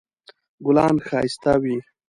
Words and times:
ګلان 0.65 0.95
ښایسته 1.07 1.53
وي 1.61 1.77